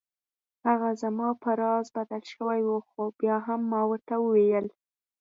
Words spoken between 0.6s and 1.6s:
هغه زما په